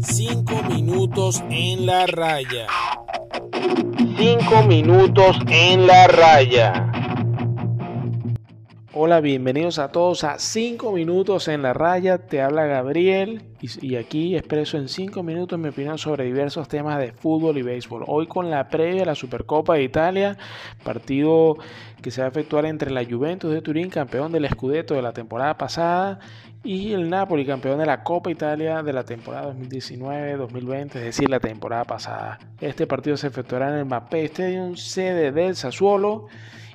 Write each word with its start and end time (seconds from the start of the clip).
Cinco 0.00 0.62
minutos 0.68 1.42
en 1.50 1.86
la 1.86 2.06
raya. 2.06 2.66
Cinco 4.16 4.62
minutos 4.62 5.36
en 5.48 5.86
la 5.86 6.06
raya. 6.06 7.05
Hola, 8.98 9.20
bienvenidos 9.20 9.78
a 9.78 9.88
todos 9.88 10.24
a 10.24 10.38
5 10.38 10.90
minutos 10.90 11.48
en 11.48 11.60
la 11.60 11.74
raya. 11.74 12.16
Te 12.16 12.40
habla 12.40 12.64
Gabriel 12.64 13.42
y, 13.60 13.96
aquí 13.96 14.34
expreso 14.34 14.78
en 14.78 14.88
5 14.88 15.22
minutos 15.22 15.58
mi 15.58 15.68
opinión 15.68 15.98
sobre 15.98 16.24
diversos 16.24 16.66
temas 16.66 16.98
de 16.98 17.12
fútbol 17.12 17.58
y 17.58 17.62
béisbol. 17.62 18.04
Hoy 18.06 18.26
con 18.26 18.50
la 18.50 18.70
previa 18.70 19.00
de 19.00 19.04
la 19.04 19.14
Supercopa 19.14 19.74
de 19.74 19.82
Italia, 19.82 20.38
partido 20.82 21.58
que 22.00 22.10
se 22.10 22.22
va 22.22 22.28
a 22.28 22.30
efectuar 22.30 22.64
entre 22.64 22.90
la 22.90 23.04
Juventus 23.04 23.52
de 23.52 23.60
Turín, 23.60 23.90
campeón 23.90 24.32
del 24.32 24.48
Scudetto 24.48 24.94
de 24.94 25.02
la 25.02 25.12
temporada 25.12 25.58
pasada, 25.58 26.18
y 26.64 26.94
el 26.94 27.10
Napoli, 27.10 27.44
campeón 27.44 27.78
de 27.78 27.84
la 27.84 28.02
Copa 28.02 28.30
Italia 28.30 28.82
de 28.82 28.94
la 28.94 29.04
temporada 29.04 29.52
2019-2020, 29.52 30.86
es 30.86 31.02
decir, 31.02 31.28
la 31.28 31.38
temporada 31.38 31.84
pasada. 31.84 32.38
Este 32.62 32.86
partido 32.86 33.18
se 33.18 33.26
efectuará 33.26 33.68
en 33.68 33.74
el 33.74 33.84
Mapei 33.84 34.24
Stadium, 34.24 34.74
sede 34.74 35.32
del 35.32 35.54
Sassuolo. 35.54 36.28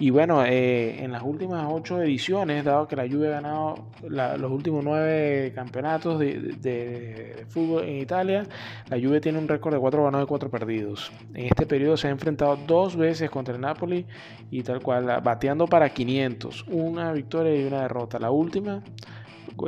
Y 0.00 0.10
bueno, 0.10 0.44
eh, 0.44 1.04
en 1.04 1.12
las 1.12 1.22
últimas 1.22 1.66
ocho 1.70 2.02
ediciones, 2.02 2.64
dado 2.64 2.88
que 2.88 2.96
la 2.96 3.08
Juve 3.08 3.28
ha 3.28 3.40
ganado 3.40 3.86
los 4.02 4.50
últimos 4.50 4.84
nueve 4.84 5.52
campeonatos 5.54 6.18
de, 6.18 7.46
fútbol 7.48 7.84
en 7.84 7.98
Italia, 7.98 8.44
la 8.88 8.98
Juve 8.98 9.20
tiene 9.20 9.38
un 9.38 9.46
récord 9.46 9.72
de 9.72 9.80
cuatro 9.80 10.02
ganados 10.02 10.26
y 10.26 10.28
cuatro 10.28 10.50
perdidos. 10.50 11.12
En 11.34 11.46
este 11.46 11.64
periodo 11.66 11.96
se 11.96 12.08
ha 12.08 12.10
enfrentado 12.10 12.56
dos 12.66 12.96
veces 12.96 13.30
contra 13.30 13.54
el 13.54 13.60
Napoli 13.60 14.04
y 14.50 14.62
tal 14.64 14.82
cual, 14.82 15.20
bateando 15.22 15.66
para 15.66 15.88
500, 15.88 16.66
una 16.68 17.12
victoria 17.12 17.54
y 17.54 17.64
una 17.64 17.82
derrota. 17.82 18.18
La 18.18 18.32
última, 18.32 18.82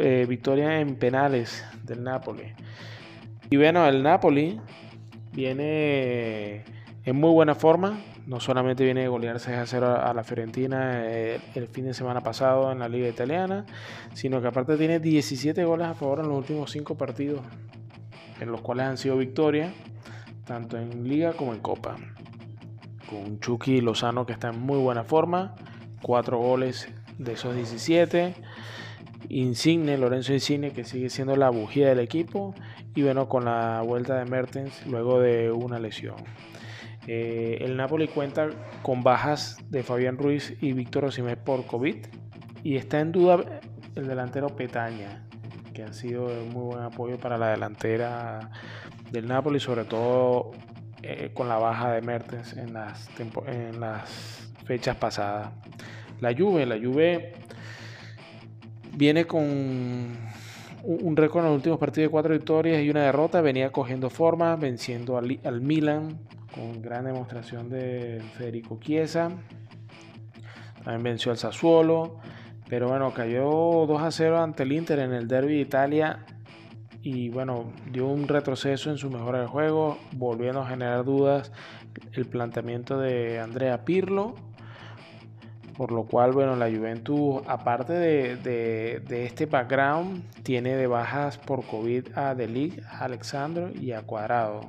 eh, 0.01 0.27
victoria 0.29 0.81
en 0.81 0.97
penales 0.97 1.65
del 1.85 2.03
Napoli. 2.03 2.53
Y 3.49 3.57
bueno, 3.57 3.87
el 3.87 4.03
Napoli 4.03 4.61
viene 5.33 6.65
en 7.07 7.15
muy 7.15 7.31
buena 7.31 7.55
forma, 7.55 8.01
no 8.27 8.41
solamente 8.41 8.85
viene 8.85 9.03
de 9.03 9.09
golear 9.09 9.39
6 9.39 9.57
a 9.57 9.67
0 9.67 10.01
a 10.03 10.13
la 10.13 10.25
Fiorentina 10.25 11.05
eh, 11.05 11.41
el, 11.55 11.69
fin 11.69 11.85
de 11.85 11.95
semana 11.95 12.21
pasado 12.21 12.73
en 12.73 12.81
la 12.81 12.89
liga 12.89 13.09
italiana, 13.09 13.65
sino 14.13 14.43
que 14.43 14.49
aparte 14.49 14.77
tiene 14.77 14.99
17 14.99 15.65
goles 15.65 15.87
a 15.87 15.95
favor 15.95 16.19
en 16.19 16.29
los 16.29 16.37
últimos 16.37 16.73
5 16.73 16.97
partidos, 16.97 17.43
en 18.41 18.51
los 18.51 18.61
cuales 18.61 18.87
han 18.87 18.99
sido 18.99 19.17
victorias, 19.17 19.73
tanto 20.45 20.79
en 20.79 21.09
liga 21.09 21.35
como 21.35 21.55
en 21.55 21.61
copa. 21.61 21.95
Con 23.09 23.39
Chucky 23.39 23.81
Lozano 23.81 24.27
que 24.27 24.33
está 24.33 24.49
en 24.49 24.61
muy 24.61 24.79
buena 24.81 25.05
forma, 25.05 25.55
4 26.03 26.37
goles 26.39 26.89
de 27.19 27.35
esos 27.35 27.55
17. 27.55 28.35
Insigne, 29.29 29.97
Lorenzo 29.97 30.33
Insigne, 30.33 30.73
que 30.73 30.83
sigue 30.83 31.09
siendo 31.09 31.37
la 31.37 31.51
bujía 31.51 31.89
del 31.89 32.01
equipo, 32.01 32.53
y 32.97 33.03
bueno, 33.03 33.29
con 33.29 33.45
la 33.45 33.81
vuelta 33.83 34.19
de 34.19 34.25
Mertens 34.25 34.85
luego 34.87 35.21
de 35.21 35.53
una 35.53 35.79
lesión. 35.79 36.17
Eh, 37.07 37.59
el 37.61 37.77
Napoli 37.77 38.09
cuenta 38.09 38.49
con 38.83 39.05
bajas 39.05 39.59
de 39.71 39.85
Fabián 39.85 40.19
Ruiz 40.19 40.57
y 40.61 40.73
Víctor 40.73 41.05
Osimés 41.05 41.37
por 41.37 41.65
COVID 41.67 42.05
y 42.65 42.77
está 42.77 42.99
en 43.01 43.13
duda 43.13 43.61
el 43.95 44.09
delantero 44.09 44.49
Petaña, 44.49 45.25
que 45.73 45.85
ha 45.85 45.93
sido 45.93 46.29
de 46.29 46.43
muy 46.43 46.65
buen 46.65 46.83
apoyo 46.83 47.17
para 47.19 47.39
la 47.39 47.51
delantera 47.51 48.51
del 49.13 49.29
Napoli, 49.29 49.61
sobre 49.61 49.85
todo 49.85 50.51
eh, 51.03 51.31
con 51.33 51.49
la 51.49 51.59
baja 51.59 51.93
de 51.93 52.03
Mertens 52.03 52.57
en 52.57 52.73
las, 52.73 53.09
fechas 54.65 54.97
pasadas. 54.97 55.51
La 56.21 56.35
Juve, 56.37 56.67
la 56.67 56.77
Juve 56.77 57.35
viene 58.95 59.27
con 59.27 59.45
un 60.83 61.17
récord 61.17 61.45
en 61.45 61.51
los 61.51 61.57
últimos 61.57 61.79
partidos 61.79 62.09
de 62.09 62.11
cuatro 62.11 62.33
victorias 62.33 62.83
y 62.83 62.91
una 62.91 63.03
derrota, 63.03 63.41
venía 63.43 63.71
cogiendo 63.71 64.11
forma, 64.11 64.57
venciendo 64.57 65.17
al 65.19 65.61
Milan 65.61 66.19
con 66.57 66.83
gran 66.83 67.05
demostración 67.05 67.69
de 67.69 68.23
Federico 68.37 68.81
Chiesa. 68.81 69.31
También 70.83 71.03
venció 71.03 71.31
al 71.31 71.39
Sassuolo. 71.39 72.19
Pero 72.69 72.89
bueno, 72.89 73.13
cayó 73.15 73.87
2 73.87 74.03
a 74.03 74.11
0 74.11 74.43
ante 74.43 74.65
el 74.65 74.73
Inter 74.73 74.99
en 74.99 75.13
el 75.13 75.29
Derby 75.29 75.55
de 75.55 75.61
Italia. 75.61 76.27
Y 77.01 77.29
bueno, 77.29 77.73
dio 77.93 78.09
un 78.09 78.27
retroceso 78.27 78.91
en 78.91 78.99
su 78.99 79.09
mejora 79.11 79.41
de 79.41 79.47
juego, 79.47 79.99
volviendo 80.13 80.63
a 80.63 80.67
generar 80.67 81.05
dudas 81.05 81.53
el 82.13 82.27
planteamiento 82.27 82.99
de 82.99 83.39
Andrea 83.39 83.85
Pirlo. 83.85 84.35
Por 85.77 85.93
lo 85.93 86.05
cual, 86.05 86.33
bueno, 86.33 86.57
la 86.57 86.71
Juventus, 86.71 87.43
aparte 87.47 87.93
de, 87.93 89.03
este 89.25 89.47
background, 89.47 90.25
tiene 90.43 90.75
de 90.75 90.87
bajas 90.87 91.37
por 91.37 91.65
COVID 91.67 92.17
a 92.17 92.35
Delic, 92.35 92.83
a 92.85 93.05
Alexandro 93.05 93.71
y 93.71 93.93
a 93.93 94.03
Cuadrado. 94.03 94.63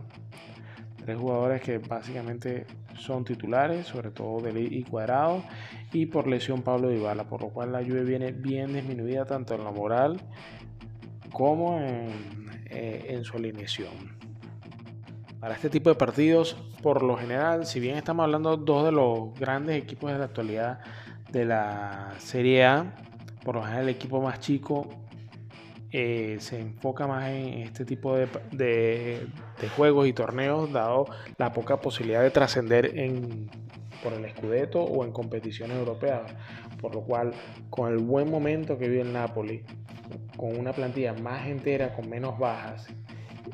Tres 1.07 1.19
jugadores 1.19 1.61
que 1.61 1.77
básicamente 1.77 2.65
son 2.97 3.23
titulares, 3.23 3.87
sobre 3.87 4.11
todo 4.11 4.41
de 4.41 4.59
y 4.59 4.83
Cuadrado, 4.83 5.41
y 5.93 6.07
por 6.07 6.27
lesión 6.27 6.63
Pablo 6.63 6.89
Dybala, 6.89 7.23
por 7.29 7.43
lo 7.43 7.47
cual 7.47 7.71
la 7.71 7.81
lluvia 7.81 8.03
viene 8.03 8.33
bien 8.33 8.73
disminuida 8.73 9.23
tanto 9.23 9.55
en 9.55 9.63
la 9.63 9.71
moral 9.71 10.19
como 11.31 11.79
en, 11.79 12.09
eh, 12.65 13.05
en 13.07 13.23
su 13.23 13.37
alineación. 13.37 14.17
Para 15.39 15.53
este 15.53 15.69
tipo 15.69 15.89
de 15.89 15.95
partidos, 15.95 16.57
por 16.83 17.01
lo 17.01 17.15
general, 17.15 17.65
si 17.65 17.79
bien 17.79 17.95
estamos 17.95 18.25
hablando 18.25 18.57
de 18.57 18.65
dos 18.65 18.83
de 18.83 18.91
los 18.91 19.33
grandes 19.39 19.81
equipos 19.81 20.11
de 20.11 20.17
la 20.17 20.25
actualidad 20.25 20.81
de 21.31 21.45
la 21.45 22.15
Serie 22.17 22.65
A, 22.65 22.93
por 23.45 23.55
lo 23.55 23.61
general 23.61 23.83
el 23.83 23.95
equipo 23.95 24.21
más 24.21 24.41
chico 24.41 24.89
eh, 25.91 26.37
se 26.39 26.59
enfoca 26.59 27.07
más 27.07 27.29
en 27.29 27.59
este 27.59 27.85
tipo 27.85 28.15
de, 28.15 29.27
juegos 29.75 30.07
y 30.07 30.13
torneos, 30.13 30.71
dado 30.71 31.05
la 31.37 31.51
poca 31.53 31.79
posibilidad 31.79 32.21
de 32.21 32.31
trascender 32.31 32.93
por 34.03 34.13
el 34.13 34.29
Scudetto 34.31 34.81
o 34.81 35.05
en 35.05 35.11
competiciones 35.11 35.77
europeas. 35.77 36.33
Por 36.81 36.93
lo 36.93 37.01
cual, 37.01 37.31
con 37.69 37.91
el 37.91 37.97
buen 37.97 38.29
momento 38.29 38.77
que 38.77 38.87
vive 38.87 39.01
el 39.01 39.13
Napoli, 39.13 39.63
con 40.35 40.57
una 40.57 40.73
plantilla 40.73 41.13
más 41.13 41.47
entera, 41.47 41.93
con 41.95 42.07
menos 42.07 42.37
bajas, 42.37 42.87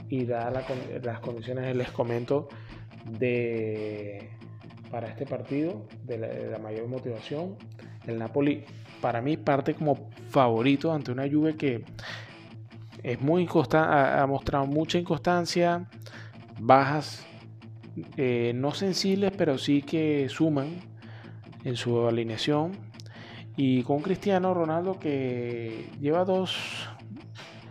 y 0.10 0.26
dadas 0.26 0.66
las 1.02 1.20
condiciones, 1.22 1.76
les 1.76 1.90
comento, 1.90 2.50
de, 3.10 4.30
para 4.92 5.08
este 5.08 5.26
partido, 5.26 5.88
de 6.04 6.18
la, 6.52 6.60
mayor 6.60 6.88
motivación, 6.88 7.58
el 8.08 8.20
Napoli 8.20 8.64
para 9.04 9.22
mí 9.22 9.36
parte 9.36 9.76
como 9.76 10.10
favorito 10.30 10.94
ante 10.94 11.12
una 11.12 11.30
Juve 11.30 11.58
que 11.58 11.84
es 13.04 13.20
muy 13.20 13.46
ha, 13.74 14.26
mostrado 14.30 14.66
mucha 14.66 14.98
inconstancia, 14.98 15.90
bajas 16.58 17.26
eh, 18.16 18.54
no 18.56 18.72
sensibles, 18.72 19.34
pero 19.38 19.58
sí 19.58 19.82
que 19.82 20.30
suman 20.30 20.80
en 21.66 21.76
su 21.76 22.08
alineación. 22.08 22.72
Y 23.58 23.84
con 23.84 24.00
Cristiano 24.02 24.54
Ronaldo 24.54 24.98
que 24.98 25.90
lleva 26.00 26.24
dos, 26.24 26.88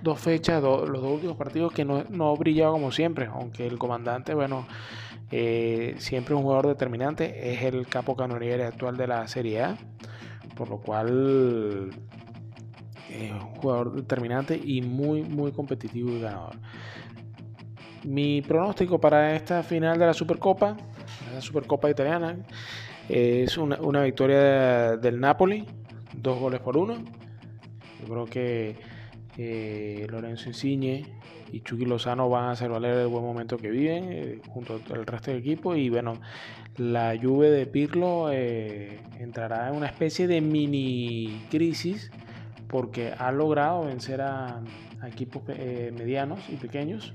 dos 0.03 0.21
fechas, 0.21 0.63
los 0.63 1.01
dos 1.01 1.13
últimos 1.13 1.39
partidos 1.39 1.73
que 1.73 1.87
no, 1.87 2.05
no 2.11 2.29
ha 2.29 2.37
brillado 2.37 2.73
como 2.73 2.93
siempre, 2.93 3.25
aunque 3.25 3.67
el 3.67 3.79
comandante, 3.79 4.35
bueno, 4.35 4.67
eh, 5.31 5.95
siempre 5.97 6.35
un 6.35 6.43
jugador 6.43 6.67
determinante, 6.67 7.55
es 7.55 7.63
el 7.63 7.87
capo 7.87 8.17
canoniere 8.17 8.65
actual 8.65 8.99
de 8.99 9.07
la 9.07 9.27
Serie 9.29 9.63
A, 9.63 9.79
por 10.57 10.69
lo 10.69 10.79
cual 10.79 11.91
es 13.11 13.33
un 13.33 13.41
jugador 13.41 13.95
determinante 13.95 14.61
y 14.63 14.83
muy, 14.83 15.23
muy 15.23 15.53
competitivo 15.53 16.11
y 16.11 16.21
ganador. 16.21 16.55
Mi 18.05 18.43
pronóstico 18.43 19.01
para 19.01 19.35
esta 19.37 19.63
final 19.63 19.99
de 19.99 20.07
la 20.07 20.15
Supercopa, 20.15 20.77
la 21.33 21.41
Supercopa 21.41 21.91
italiana, 21.91 22.37
es 23.09 23.59
una, 23.59 24.03
victoria 24.03 24.97
del 24.97 25.21
Napoli, 25.21 25.67
dos 26.15 26.39
goles 26.39 26.61
por 26.61 26.77
uno. 26.77 26.95
Yo 28.01 28.07
creo 28.07 28.25
que 28.25 28.77
eh, 29.39 30.07
Lorenzo 30.11 30.49
Insigne 30.49 31.05
y 31.53 31.61
Chucky 31.61 31.85
Lozano 31.85 32.29
van 32.29 32.45
a 32.45 32.51
hacer 32.53 32.71
valer 32.71 32.97
el 32.99 33.09
buen 33.09 33.25
momento 33.25 33.57
que 33.57 33.71
viven 33.71 34.09
eh, 34.11 34.41
junto 34.49 34.81
al 34.93 35.07
resto 35.07 35.31
del 35.31 35.41
equipo. 35.41 35.77
Y 35.77 35.91
bueno, 35.91 36.15
la 36.79 37.15
Juve 37.21 37.51
de 37.51 37.67
Pirlo 37.67 38.31
eh, 38.33 39.01
entrará 39.19 39.69
en 39.69 39.77
una 39.77 39.87
especie 39.87 40.27
de 40.27 40.41
mini 40.41 41.47
crisis 41.51 42.11
porque 42.69 43.13
ha 43.17 43.31
logrado 43.31 43.85
vencer 43.85 44.23
a, 44.23 44.63
equipos 45.07 45.43
eh, 45.49 45.93
medianos 45.97 46.41
y 46.49 46.57
pequeños, 46.57 47.13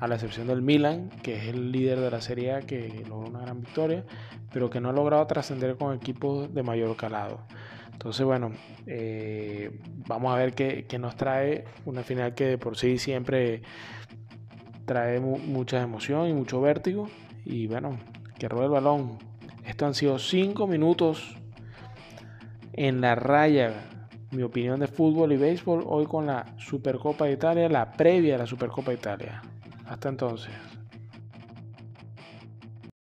a 0.00 0.08
la 0.08 0.14
excepción 0.14 0.46
del 0.48 0.62
Milan, 0.62 1.10
que 1.22 1.36
es 1.36 1.48
el 1.48 1.70
líder 1.70 2.00
de 2.00 2.10
la 2.10 2.20
Serie 2.20 2.54
A, 2.54 2.60
que 2.62 3.04
logró 3.08 3.28
una 3.28 3.40
gran 3.40 3.60
victoria, 3.60 4.04
pero 4.52 4.70
que 4.70 4.80
no 4.80 4.88
ha 4.88 4.92
logrado 4.92 5.26
trascender 5.26 5.76
con 5.76 5.94
equipos 5.94 6.52
de 6.52 6.62
mayor 6.62 6.96
calado. 6.96 7.40
Entonces, 8.00 8.24
bueno, 8.24 8.52
eh, 8.86 9.78
vamos 10.08 10.32
a 10.32 10.38
ver 10.38 10.54
qué, 10.54 10.86
nos 10.98 11.16
trae 11.16 11.66
una 11.84 12.02
final 12.02 12.34
que 12.34 12.46
de 12.46 12.56
por 12.56 12.78
sí 12.78 12.96
siempre 12.96 13.60
trae 14.86 15.20
mucha 15.20 15.82
emoción 15.82 16.26
y 16.26 16.32
mucho 16.32 16.62
vértigo. 16.62 17.10
Y 17.44 17.66
bueno, 17.66 17.98
que 18.38 18.48
ruede 18.48 18.64
el 18.64 18.70
balón. 18.70 19.18
Esto 19.66 19.84
han 19.84 19.92
sido 19.92 20.18
cinco 20.18 20.66
minutos 20.66 21.36
en 22.72 23.02
la 23.02 23.16
raya 23.16 23.74
mi 24.30 24.44
opinión 24.44 24.80
de 24.80 24.86
fútbol 24.86 25.32
y 25.32 25.36
béisbol 25.36 25.84
hoy 25.86 26.06
con 26.06 26.24
la 26.24 26.46
Supercopa 26.56 27.26
de 27.26 27.32
Italia, 27.32 27.68
la 27.68 27.92
previa 27.92 28.32
de 28.32 28.38
la 28.38 28.46
Supercopa 28.46 28.92
de 28.92 28.96
Italia. 28.96 29.42
Hasta 29.84 30.08
entonces. 30.08 30.54